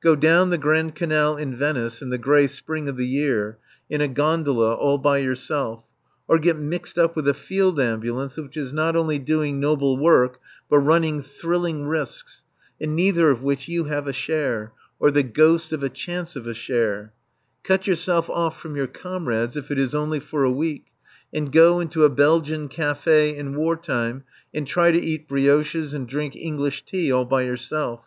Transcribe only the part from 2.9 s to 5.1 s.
the year, in a gondola, all